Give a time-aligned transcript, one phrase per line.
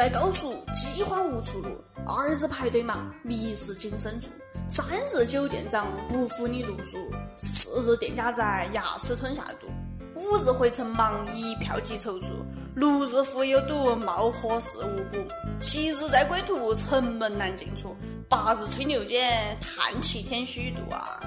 [0.00, 1.68] 在高速，饥荒无出路；
[2.06, 4.30] 二日排队忙，迷失仅身处；
[4.66, 6.96] 三日酒店长，不服你露宿；
[7.36, 9.66] 四日店家宅，牙齿吞下肚；
[10.14, 12.30] 五日回程忙，一票即踌躇；
[12.76, 15.18] 六日富有堵，冒火事无补；
[15.60, 17.94] 七日在归途，城门难进出；
[18.26, 21.20] 八日吹牛肩，叹气天虚度啊！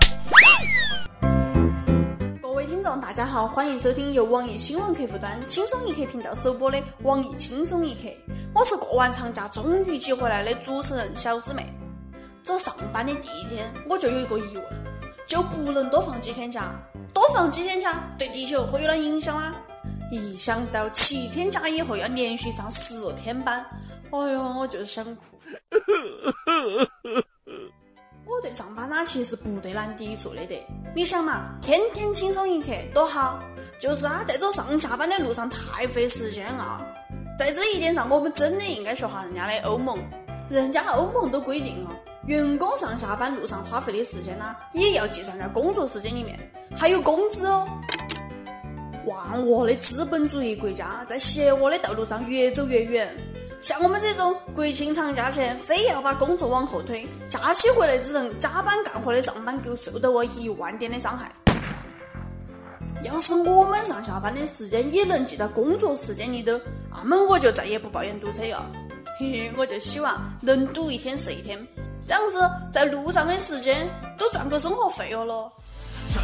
[2.74, 8.10] 听众大家好，欢迎收听由网易新闻客户端轻松一刻频道首播的网易轻松一刻。
[8.52, 11.72] 我是过完长假终于挤回来的主持人小师妹。
[12.42, 14.66] 走上班的第一天，我就有一个疑问：
[15.24, 16.76] 就不能多放几天假？
[17.14, 19.56] 多放几天假对地球会有哪影响啊？
[20.10, 23.64] 一想到七天假以后要连续上十天班，
[24.10, 25.38] 哎呦，我就想哭。
[28.54, 30.66] 上班啦，其实不得难抵触的得。
[30.96, 33.40] 你想嘛，天天轻松一刻多好，
[33.80, 36.82] 就是啊，在这上下班的路上太费时间啊。
[37.36, 39.98] 在这一点上，我们真的应该学下人家的欧盟。
[40.50, 41.90] 人家欧盟都规定了，
[42.28, 46.38] 员工上下班路上花费的时间呢，也要计算在工作时间里面，
[46.76, 47.66] 还有工资哦。
[49.06, 53.18] 万恶的资本主义国家，在邪恶的道路上越走越远。
[53.64, 61.32] 像我们这种国庆长假前非要把工作往后推，假期回来只能加班干活的上班狗，受到我一万点的伤害。
[63.06, 66.60] 要是我们上下班的时间也能记到工作时间里头，
[66.92, 68.70] 那么我就再也不抱怨堵车了。
[69.18, 71.66] 嘿嘿，我就希望能堵一天是一天，
[72.06, 75.50] 这样子在路上的时间都赚够生活费了咯。
[76.16, 76.20] 我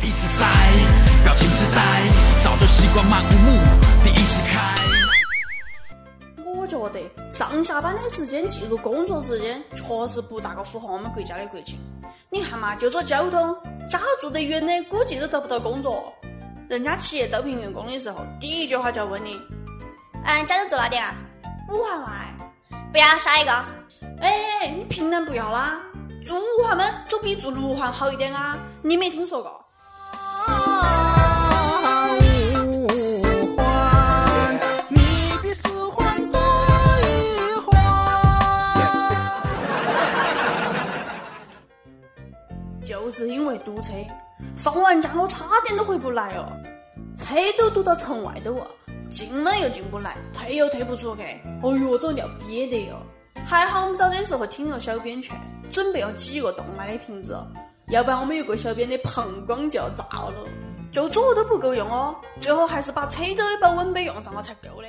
[6.70, 11.80] 觉得上下班的时间计入工作时间，确实不咋个符合我们国家的国情。
[12.30, 16.14] 你看嘛，就说交通，家住得远的估计都找不到工作。
[16.70, 19.42] 人家企业招聘员工的时候，第一句话就要问你：
[20.24, 21.16] 嗯，家都住哪点啊？
[21.70, 22.08] 五环外。
[22.92, 23.52] 不要下一个。
[24.22, 25.82] 哎，你平南不要啦，
[26.24, 28.58] 住五环嘛，总比住六环好一点啊。
[28.84, 29.66] 你没听说过？
[42.90, 43.94] 就是因为堵车，
[44.58, 46.34] 放完假我差点都回不来。
[46.38, 46.52] 哦，
[47.16, 48.68] 车都堵到城外头哦，
[49.12, 52.96] 进门又进不来，退又退不出去，哎哟，这尿憋得哟！
[53.46, 55.40] 还好我们早的时候听了小编劝，
[55.70, 57.40] 准备了几个动漫的瓶子，
[57.90, 60.34] 要不然我们有个小编的膀胱就要炸了，
[60.92, 64.88] 就这都不够用哦，最后还是把车走一包稳杯用上了才够的。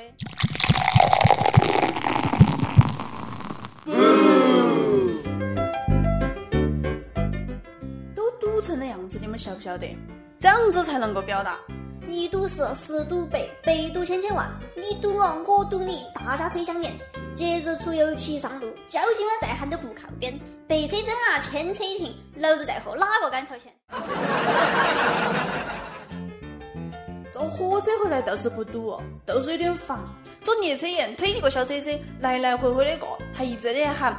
[8.61, 9.97] 成的样子，你们晓不晓得？
[10.37, 11.59] 这样子才能够表达。
[12.07, 14.49] 一赌十，十赌百，百赌千千万。
[14.75, 16.93] 你赌我，我赌你，大家车相连。
[17.33, 20.37] 节日出游齐上路，交警们再喊都不靠边。
[20.67, 23.71] 白车真啊，千车停，老子在后，哪个敢超前？
[27.31, 29.97] 坐火车回来倒是不堵，就是有点烦。
[30.41, 34.17] 坐列车沿推一个小车车，来来回回的过，还一直在喊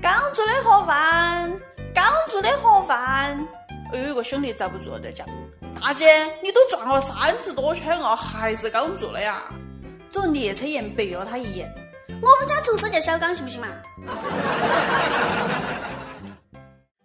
[0.00, 1.50] 刚做的盒饭，
[1.94, 3.48] 刚做的盒饭。
[3.92, 5.28] 我有一个兄弟遭不住了，在讲
[5.78, 6.06] ：“大姐，
[6.42, 9.42] 你都转了三十多圈了，还是刚做的呀？”
[10.08, 11.70] 这列车员白了他一眼
[12.08, 13.68] ：“我们家厨师叫小刚，行不行嘛？”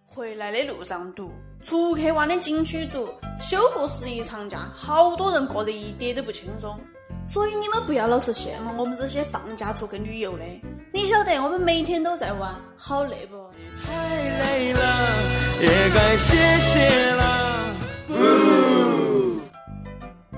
[0.06, 6.80] 回来的路上堵，出去玩的景区堵，休过十一长假，好多人过得一点都不轻松。
[7.28, 10.46] 所以你们不要老是羡慕我们这些放假出去旅游的，
[10.94, 13.52] 你晓得我们每天都在玩，好累不？
[13.86, 15.47] 太累了。
[15.60, 17.76] 也该歇歇了。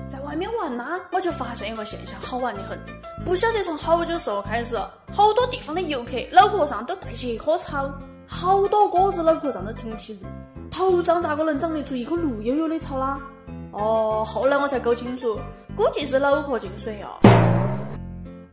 [0.08, 2.80] 在外面玩呐，我就发现一个现象，好玩的很。
[3.24, 4.76] 不晓得从好久时候开始，
[5.12, 7.90] 好多地方的游客脑壳上都戴起一棵草，
[8.26, 10.26] 好多个子脑壳上都停起鹿，
[10.70, 13.18] 头上咋个能长得出一棵绿油油的草啦？
[13.72, 15.38] 哦，后来我才搞清楚，
[15.76, 17.20] 估计是脑壳进水了。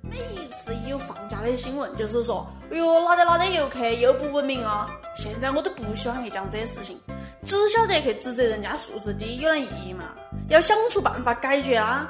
[0.04, 4.90] 每一次一有放假的新闻，就是说，哎呦，哪的哪的游客又不文明啊！
[5.18, 7.02] 现在我都不喜欢去讲这些事情，
[7.44, 10.14] 只晓得去指责人家素质低，有哪意义嘛？
[10.48, 12.08] 要想出办法解决啊！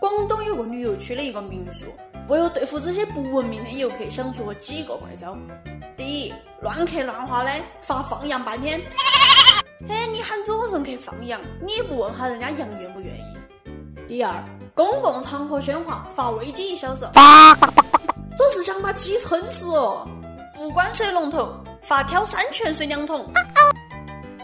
[0.00, 1.86] 广东有个旅游区的一个民宿，
[2.28, 5.36] 为了对付这些不文明的游客，想出了几个怪招：
[5.96, 7.50] 第一，乱刻乱画的，
[7.82, 8.80] 发放羊半天。
[9.88, 13.36] 哎，你喊这种人去放羊，你也不问下人家羊愿不愿意。
[14.06, 14.44] 第二。
[14.74, 17.06] 公共场合喧哗，罚喂鸡一小时。
[18.36, 20.06] 这是想把鸡撑死哦！
[20.52, 21.50] 不关水龙头，
[21.86, 23.32] 罚挑山泉水两桶。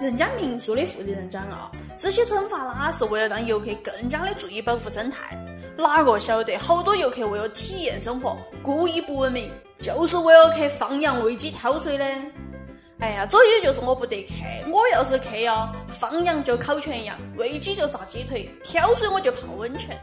[0.01, 5.37] 人家民宿的负责人讲啊，这些惩罚啦是为了让游客更加的注意保护生态。
[5.77, 9.51] 哪个晓得好多游客为了体验生活，故意不文明，
[9.81, 12.05] 就是为了去放羊喂鸡挑水的。
[13.01, 14.45] 哎呀，这也就是我不得去。
[14.73, 20.01] 我要是去呀，放羊就烤全羊，喂鸡就炸鸡腿，挑水我就泡温泉。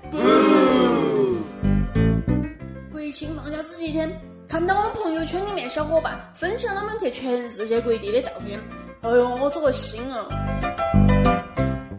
[2.91, 4.09] 国庆放假这几天，
[4.49, 8.59] 看到我们朋友圈里面小伙伴分享他们去全世界各地的照片，
[9.01, 10.27] 哎呦，我这个心哦！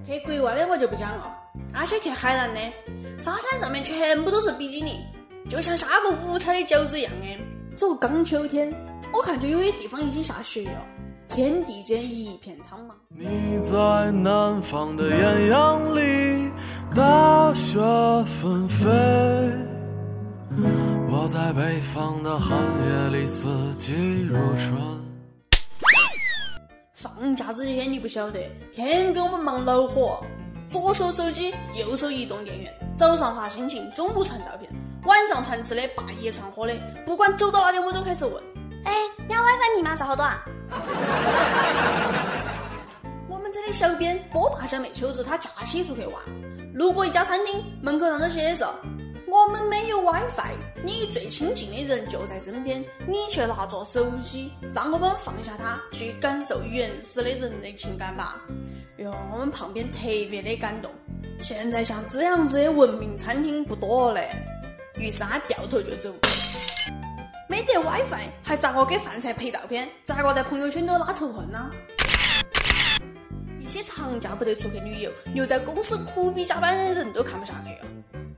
[0.04, 1.32] 去国外的我就不讲了，
[1.72, 2.60] 那些去海南的，
[3.20, 4.98] 沙滩上面全部都是比基尼，
[5.48, 7.26] 就像下个五彩的饺子一样的。
[7.76, 8.74] 这个刚秋天，
[9.14, 10.86] 我看就有些地方已经下雪了，
[11.28, 12.90] 天地间一片苍茫。
[13.10, 16.50] 你在南方的艳阳里，
[16.96, 17.78] 大雪
[18.26, 18.88] 纷飞；
[21.22, 24.74] 我在北方的寒夜里，四季如春。
[26.94, 28.40] 放假这几天你不晓得，
[28.72, 30.24] 天给我们忙恼火。
[30.70, 34.72] 左手手机，右手移动电源，早上发心情，中午传照片，
[35.04, 36.74] 晚上传吃的，半夜传喝的，
[37.04, 38.42] 不管走到哪里，我都开始问：
[38.86, 38.94] 哎，
[39.28, 40.42] 你 WiFi 密码是好多啊？
[43.28, 46.14] 我们这里小编波霸小妹秋子，她假期出去玩，
[46.72, 48.64] 路过一家餐厅，门口上头写的是。
[49.32, 50.50] 我们没有 WiFi，
[50.82, 58.40] 你最亲近的人就在身边，你却拿着手机，让我们放下它，去感受原始的人的情感吧。
[58.96, 60.90] 哟，我们旁边特别的感动。
[61.38, 64.28] 现在像这样子的文明餐厅不多了嘞，
[64.96, 66.14] 于是他掉头就走。
[67.46, 69.90] 没得 WiFi，还咋个给饭菜拍照片？
[70.02, 71.70] 咋个在朋友圈都拉仇恨呢？
[73.58, 77.90] 一些长假不得出去旅游，留在公司苦逼加班的人都看不下去了。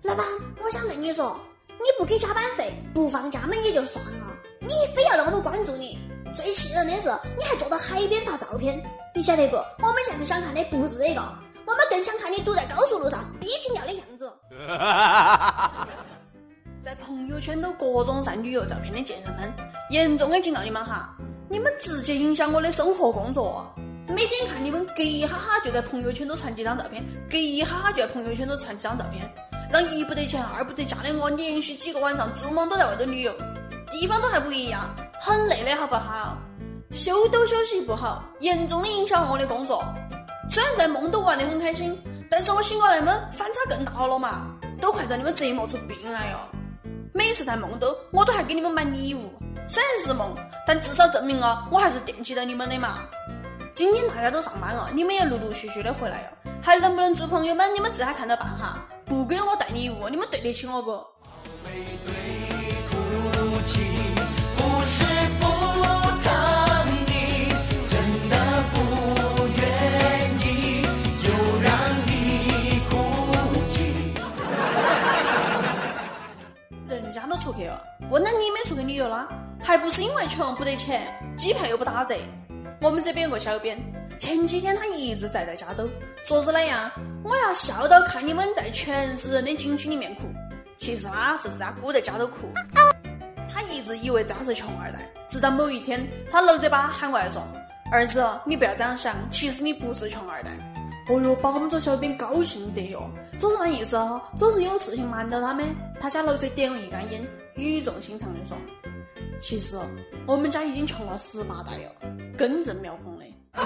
[0.03, 0.27] 老板，
[0.65, 1.41] 我想对你说，
[1.83, 5.99] 你不给加班费，不放假嘛也就算了，你非要让我们关注你。
[6.35, 8.81] 最气人的是，你还坐到海边发照片，
[9.15, 9.57] 你晓得不？
[9.57, 11.21] 我们现在想看的不是这个，
[11.67, 14.33] 我们更想看你堵在高速路上逼急尿的样子。
[16.81, 19.53] 在朋友圈都各种晒旅游照片的贱人们，
[19.91, 21.17] 严重的警告你们哈，
[21.51, 23.75] 你们直接影响我的生活工作。
[24.09, 29.33] 每天看你们隔一哈哈就在朋友圈都传几张照片，隔一哈哈就在朋友圈都传几张照片。
[29.73, 33.35] 让一不得钱二不得家的我连续几个晚上做梦都在外头旅游，
[33.91, 36.37] 地方都还不一样，很累的好不好？
[36.91, 39.83] 休都休息不好，严重的影响我的工作。
[40.51, 41.99] 虽然在梦都玩得很开心，
[42.31, 46.51] 但是我醒过来们反差更大了嘛，都快叫你们折磨出病来了。
[47.15, 49.33] 每次在梦都，我都还给你们买礼物，
[49.67, 50.37] 虽然是梦，
[50.67, 53.05] 但至少证明了我还是惦记着你们的嘛。
[53.75, 56.33] 今天大家都上班了，你们也陆陆续续的回来了，
[56.63, 57.75] 还能不能做朋友们？
[57.75, 58.79] 你们自己看着办哈。
[59.07, 61.03] 不给我带礼物，你们对得起我不？
[76.87, 79.29] 人家都出去了，问了你没出去旅游啦？
[79.63, 82.15] 还不是因为穷不得钱，机票又不打折。
[82.83, 83.81] 我们这边有个小编，
[84.19, 85.89] 前几天他一直宅在家都，
[86.25, 86.91] 说是那样？
[87.23, 90.23] 我要笑到看你们在全是人的景区里面哭。
[90.77, 92.53] 其实他是自家姑在家都哭。
[93.49, 97.47] 他一直以为自家是穷二代，直到某一天，他搂着把他喊过来说
[97.93, 100.51] ：“儿子，你不要这样想，其实你不是穷二代。”
[101.09, 103.09] 哦哟，把我们这小编高兴得哟，
[103.39, 104.21] 这是啥意思啊？
[104.37, 105.73] 这是有事情瞒着他们？
[106.01, 107.25] 他家老者点了一杆烟，
[107.55, 108.57] 语重心长的说
[109.39, 109.79] ：“其实
[110.27, 111.93] 我们家已经穷了十八代了。”
[112.43, 113.25] 根正苗红的。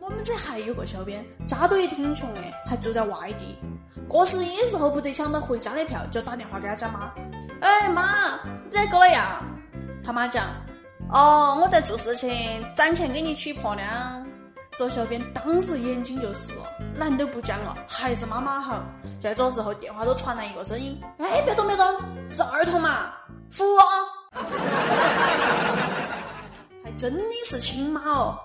[0.00, 3.58] 我们这还有个小编，家头也挺穷的，还住在外地。
[4.08, 7.12] 过十一时候不得抢到回家的票，就打电话给他家妈
[7.60, 9.44] ：“哎妈，你在搞了呀？”
[10.02, 10.46] 他妈讲
[11.12, 12.32] ：“哦，我在做事情，
[12.72, 13.86] 攒钱给你娶婆娘。”
[14.78, 16.62] 这小编当时眼睛就湿了，
[16.94, 18.82] 难都不讲了，还是妈妈好。
[19.20, 22.88] 在这时候，电话都传来一个声音：“哎，别动别动，是儿童嘛，
[23.50, 23.76] 服务。”
[26.98, 28.38] 真的是亲妈哦！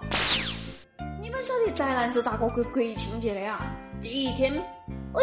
[1.22, 3.66] 你们晓得宅男是咋个过国庆节的啊？
[4.02, 4.58] 第一天，哎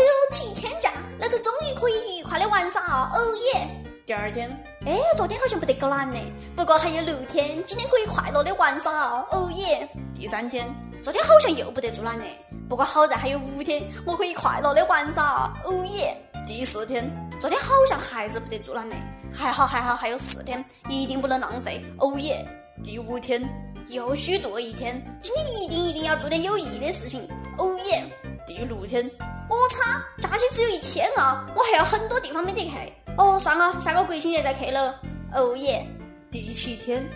[0.01, 3.69] 呦，七天假，老子终于可以愉快的玩耍哦，耶！
[4.07, 4.49] 第二天，
[4.87, 6.19] 哎，昨天好像不得搞懒呢，
[6.57, 9.87] 不过还有六天，今天可以快乐的玩耍哦，耶！
[10.15, 10.67] 第三天，
[11.03, 12.25] 昨天好像又不得做懒呢，
[12.67, 16.17] 不过好在还有五天，我可以快乐的玩耍哦耶！
[16.47, 17.05] 第四天，
[17.39, 18.97] 昨天好像还是不得做懒呢。
[19.31, 21.85] 还好还好，还有四天，一定不能浪费。
[21.99, 22.43] 哦耶！
[22.83, 23.43] 第五天
[23.89, 27.23] 又虚度一天，今天一定一定要做点有意义的事情。
[27.59, 28.05] 哦耶！
[28.47, 29.05] 第六天，
[29.49, 32.93] 我擦，假期只有一天啊，我还有很多地方没得去。
[33.17, 34.95] 哦，算了，下个国庆节再去了。
[35.35, 35.87] 哦耶！
[36.31, 37.07] 第七天，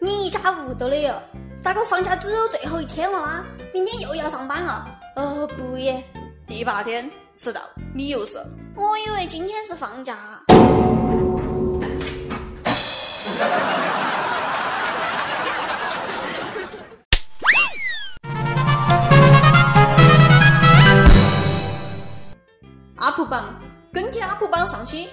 [0.00, 1.22] 你家屋都的哟，
[1.60, 3.44] 咋个放假只有最后一天了啊？
[3.72, 5.00] 明天又要上班了。
[5.16, 6.02] 哦不耶！
[6.46, 7.60] 第八天，迟到，
[7.94, 8.38] 理由是，
[8.76, 10.16] 我以为今天是放假。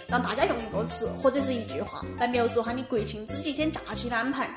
[0.08, 4.50] 让大家用一个词或者是一句话来描述下你国庆这几天假期的安排。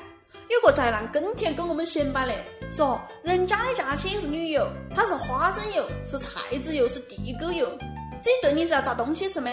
[0.49, 2.33] 有个宅男跟帖跟我们显摆的，
[2.71, 7.67] 说人家的假期是旅游，他是花生油，是菜籽油，是地沟油，
[8.21, 9.51] 这一顿你是要砸东西吃吗？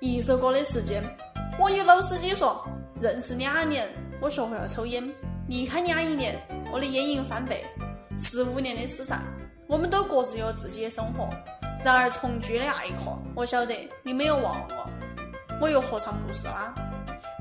[0.00, 1.02] 一首歌的时间，
[1.60, 2.64] 我与老司机说，
[3.00, 3.88] 认识两年，
[4.20, 5.02] 我学会了抽烟；
[5.48, 6.40] 离开两一年，
[6.72, 7.64] 我的烟瘾翻倍。
[8.18, 9.24] 十五年的失散，
[9.72, 11.30] 我们都各自有自己的生活。
[11.82, 15.56] 然而重聚的那一刻，我晓得你没有忘了我。
[15.62, 16.74] 我又何尝不是啦？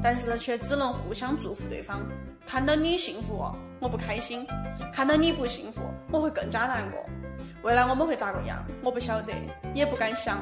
[0.02, 2.00] 但是却只能互相祝福对方。
[2.48, 4.46] 看到你幸福，我不开心；
[4.94, 7.06] 看到你不幸福，我会更加难过。
[7.64, 8.64] 未来我们会咋个样？
[8.82, 9.34] 我不晓得，
[9.74, 10.42] 也不敢想。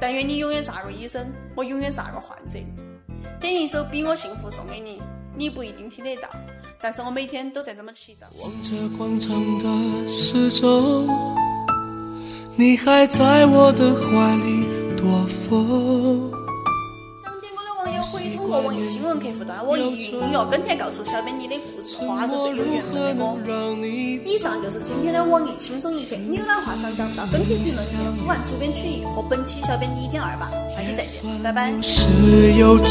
[0.00, 2.58] 但愿你永远是那个医生，我永远是那个患者。
[3.38, 5.00] 点一首《比我幸福》送给你，
[5.40, 6.28] 你不一定听得到，
[6.82, 8.26] 但是我每天都在这么祈祷。
[8.42, 11.08] 望着广场的时钟，
[12.56, 14.66] 你还在我的怀里
[14.98, 16.30] 躲风。
[18.12, 23.76] 可以通过网易新闻客户端、网易云音乐跟帖告诉小编你的故事，或者是最有缘分的歌。
[24.24, 31.72] 以上就是今天的网易轻松一刻，浏览话想讲到跟帖评论里面呼唤主编曲艺和本期小编一点二八，下期再见，拜拜。
[31.80, 32.90] 是有种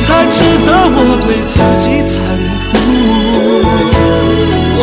[0.00, 2.12] 才值得我对自己残
[2.72, 2.74] 酷。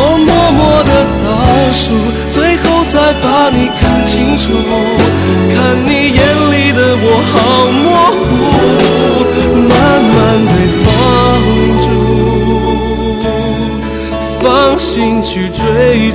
[0.26, 0.90] 默默的
[1.24, 1.26] 倒
[1.72, 1.82] 数，
[2.30, 4.44] 最后再把你看清楚，
[5.54, 6.20] 看你眼
[6.52, 6.78] 里的。
[7.00, 7.34] 我好
[7.82, 7.84] 模
[8.18, 8.20] 糊，
[9.68, 9.70] 慢
[10.14, 10.52] 慢被
[10.82, 10.86] 放
[11.84, 11.86] 逐，
[14.40, 14.44] 放
[14.78, 15.60] 心去追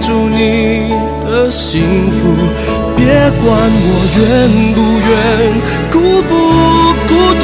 [0.01, 0.37] 逐你
[1.25, 1.71] 的幸
[2.11, 2.19] 福，
[2.95, 3.01] 别
[3.41, 3.45] 管
[3.85, 4.21] 我愿
[4.75, 4.77] 不
[5.09, 5.11] 愿，
[5.89, 6.31] 孤不
[7.07, 7.43] 孤独，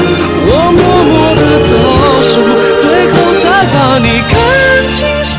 [1.41, 1.73] 的倒
[2.21, 2.31] 数，
[2.81, 4.33] 最后再把你看
[4.91, 5.31] 清楚，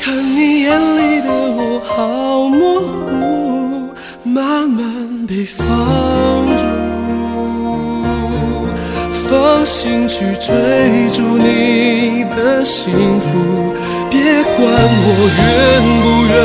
[0.00, 0.04] 看
[0.36, 1.98] 你眼里的我好
[2.48, 2.88] 模糊。
[4.22, 5.66] 慢慢被放
[6.56, 6.64] 逐，
[9.28, 9.30] 放。
[9.64, 10.50] 心去追
[11.12, 13.28] 逐你的幸福，
[14.10, 14.18] 别
[14.56, 15.42] 管我愿
[16.02, 16.36] 不愿。